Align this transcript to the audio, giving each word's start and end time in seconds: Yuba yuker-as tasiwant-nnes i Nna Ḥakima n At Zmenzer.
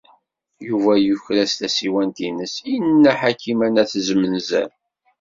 Yuba 0.67 0.93
yuker-as 1.05 1.53
tasiwant-nnes 1.59 2.55
i 2.73 2.75
Nna 2.85 3.11
Ḥakima 3.19 3.67
n 3.69 3.81
At 3.81 3.93
Zmenzer. 4.07 4.69